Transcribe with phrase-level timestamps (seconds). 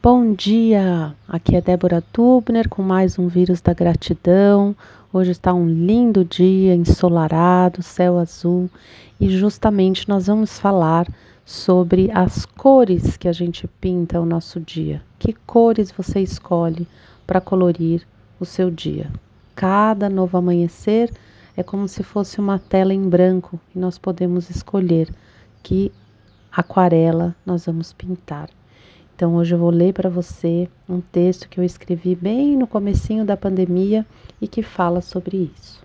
[0.00, 1.12] Bom dia!
[1.26, 4.76] Aqui é Débora Tubner com mais um Vírus da Gratidão.
[5.12, 8.70] Hoje está um lindo dia, ensolarado, céu azul,
[9.20, 11.08] e justamente nós vamos falar
[11.44, 15.02] sobre as cores que a gente pinta o nosso dia.
[15.18, 16.86] Que cores você escolhe
[17.26, 18.06] para colorir
[18.38, 19.10] o seu dia?
[19.56, 21.12] Cada novo amanhecer
[21.56, 25.12] é como se fosse uma tela em branco e nós podemos escolher
[25.60, 25.90] que
[26.52, 28.48] aquarela nós vamos pintar.
[29.18, 33.24] Então hoje eu vou ler para você um texto que eu escrevi bem no comecinho
[33.24, 34.06] da pandemia
[34.40, 35.84] e que fala sobre isso.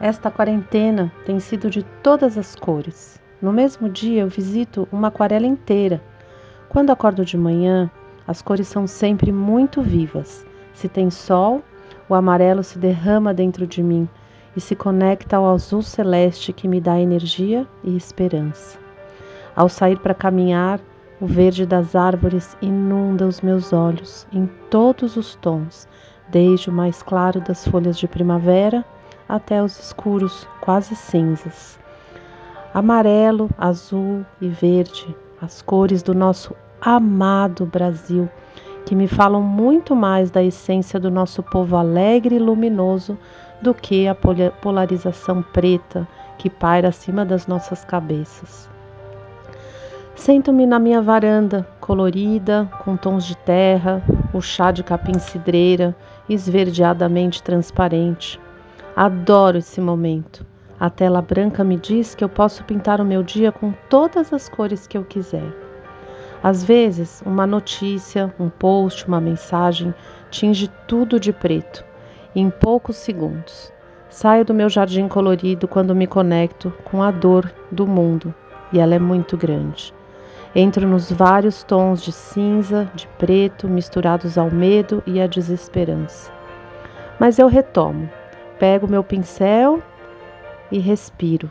[0.00, 3.20] Esta quarentena tem sido de todas as cores.
[3.42, 6.02] No mesmo dia eu visito uma aquarela inteira.
[6.70, 7.90] Quando acordo de manhã,
[8.26, 10.42] as cores são sempre muito vivas
[10.74, 11.62] se tem sol,
[12.08, 14.08] o amarelo se derrama dentro de mim
[14.56, 18.78] e se conecta ao azul celeste que me dá energia e esperança.
[19.56, 20.80] Ao sair para caminhar,
[21.20, 25.88] o verde das árvores inunda os meus olhos em todos os tons,
[26.28, 28.84] desde o mais claro das folhas de primavera
[29.28, 31.78] até os escuros, quase cinzas.
[32.74, 38.28] Amarelo, azul e verde, as cores do nosso amado Brasil
[38.84, 43.18] que me falam muito mais da essência do nosso povo alegre e luminoso
[43.62, 46.06] do que a polarização preta
[46.38, 48.68] que paira acima das nossas cabeças.
[50.14, 55.94] Sento-me na minha varanda, colorida, com tons de terra, o chá de capim-cidreira,
[56.28, 58.40] esverdeadamente transparente.
[58.94, 60.46] Adoro esse momento.
[60.78, 64.48] A tela branca me diz que eu posso pintar o meu dia com todas as
[64.48, 65.63] cores que eu quiser.
[66.44, 69.94] Às vezes, uma notícia, um post, uma mensagem
[70.30, 71.82] tinge tudo de preto,
[72.36, 73.72] em poucos segundos.
[74.10, 78.34] Saio do meu jardim colorido quando me conecto com a dor do mundo,
[78.70, 79.94] e ela é muito grande.
[80.54, 86.30] Entro nos vários tons de cinza, de preto, misturados ao medo e à desesperança.
[87.18, 88.06] Mas eu retomo,
[88.58, 89.82] pego meu pincel
[90.70, 91.50] e respiro.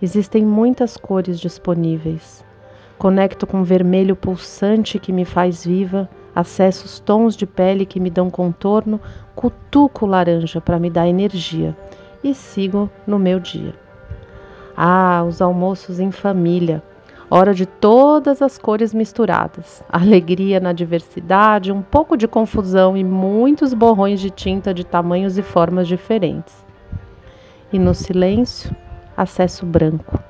[0.00, 2.42] Existem muitas cores disponíveis.
[3.02, 7.98] Conecto com o vermelho pulsante que me faz viva, acesso os tons de pele que
[7.98, 9.00] me dão contorno,
[9.34, 11.76] cutuco laranja para me dar energia
[12.22, 13.74] e sigo no meu dia.
[14.76, 16.80] Ah, os almoços em família,
[17.28, 23.74] hora de todas as cores misturadas, alegria na diversidade, um pouco de confusão e muitos
[23.74, 26.54] borrões de tinta de tamanhos e formas diferentes.
[27.72, 28.70] E no silêncio,
[29.16, 30.22] acesso branco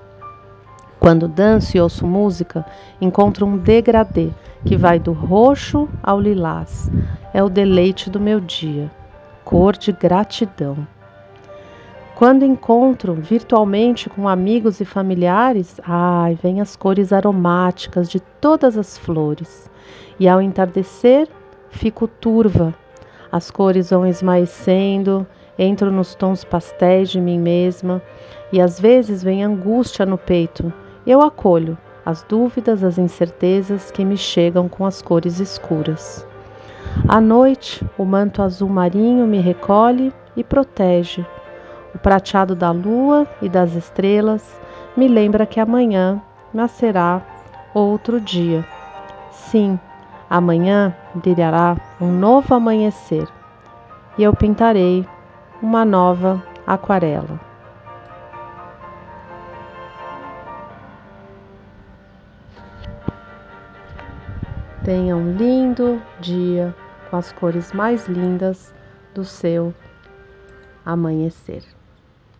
[1.03, 2.65] quando danço e ouço música,
[3.01, 4.31] encontro um degradê
[4.65, 6.89] que vai do roxo ao lilás.
[7.35, 8.89] É o deleite do meu dia,
[9.45, 10.87] cor de gratidão.
[12.15, 18.97] Quando encontro virtualmente com amigos e familiares, ai, vem as cores aromáticas de todas as
[18.97, 19.69] flores.
[20.21, 21.27] E ao entardecer,
[21.69, 22.73] fico turva.
[23.33, 25.27] As cores vão esmaecendo,
[25.59, 28.01] entro nos tons pastéis de mim mesma
[28.53, 30.73] e às vezes vem angústia no peito
[31.07, 36.27] eu acolho as dúvidas, as incertezas que me chegam com as cores escuras.
[37.09, 41.25] À noite, o manto azul marinho me recolhe e protege.
[41.95, 44.61] O prateado da lua e das estrelas
[44.97, 46.21] me lembra que amanhã
[46.53, 47.23] nascerá
[47.75, 48.67] outro dia.
[49.31, 49.79] Sim,
[50.29, 53.29] amanhã brilhará um novo amanhecer
[54.19, 55.07] e eu pintarei
[55.63, 57.52] uma nova aquarela.
[64.85, 66.75] Tenha um lindo dia
[67.09, 68.73] com as cores mais lindas
[69.15, 69.73] do seu
[70.85, 71.63] amanhecer.